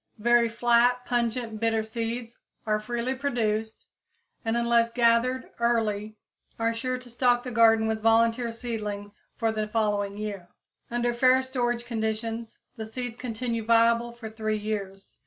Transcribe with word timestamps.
Very 0.17 0.49
flat, 0.49 1.05
pungent, 1.05 1.59
bitter 1.59 1.83
seeds 1.83 2.39
are 2.65 2.79
freely 2.79 3.13
produced, 3.13 3.85
and 4.43 4.57
unless 4.57 4.91
gathered 4.91 5.51
early 5.59 6.17
are 6.57 6.73
sure 6.73 6.97
to 6.97 7.07
stock 7.11 7.43
the 7.43 7.51
garden 7.51 7.85
with 7.85 8.01
volunteer 8.01 8.51
seedlings 8.51 9.21
for 9.37 9.51
the 9.51 9.67
following 9.67 10.17
year. 10.17 10.49
Under 10.89 11.13
fair 11.13 11.43
storage 11.43 11.85
conditions, 11.85 12.57
the 12.77 12.85
seeds 12.87 13.15
continue 13.17 13.63
viable 13.63 14.11
for 14.11 14.27
three 14.31 14.57
years. 14.57 15.17